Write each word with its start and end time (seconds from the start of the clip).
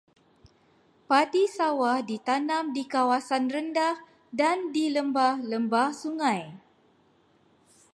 Padi 1.07 1.43
sawah 1.57 1.99
ditanam 2.09 2.65
di 2.75 2.83
kawasan 2.93 3.45
rendah 3.53 3.95
dan 4.41 4.57
di 4.75 4.85
lembah-lembah 4.95 5.89
sungai. 6.01 6.41